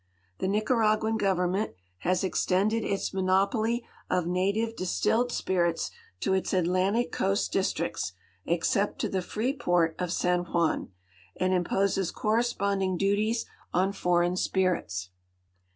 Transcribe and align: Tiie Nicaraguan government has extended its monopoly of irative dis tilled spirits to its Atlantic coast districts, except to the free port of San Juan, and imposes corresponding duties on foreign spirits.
Tiie 0.39 0.49
Nicaraguan 0.49 1.15
government 1.15 1.75
has 1.99 2.23
extended 2.23 2.83
its 2.83 3.13
monopoly 3.13 3.85
of 4.09 4.25
irative 4.25 4.75
dis 4.75 4.99
tilled 4.99 5.31
spirits 5.31 5.91
to 6.21 6.33
its 6.33 6.53
Atlantic 6.53 7.11
coast 7.11 7.53
districts, 7.53 8.13
except 8.43 8.97
to 8.97 9.07
the 9.07 9.21
free 9.21 9.53
port 9.55 9.95
of 9.99 10.11
San 10.11 10.39
Juan, 10.45 10.89
and 11.35 11.53
imposes 11.53 12.09
corresponding 12.09 12.97
duties 12.97 13.45
on 13.75 13.93
foreign 13.93 14.35
spirits. 14.35 15.11